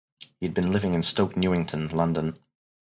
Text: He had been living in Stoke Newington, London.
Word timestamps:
He 0.39 0.47
had 0.47 0.55
been 0.55 0.71
living 0.71 0.95
in 0.95 1.03
Stoke 1.03 1.37
Newington, 1.37 1.89
London. 1.89 2.33